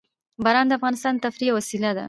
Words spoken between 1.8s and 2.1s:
ده.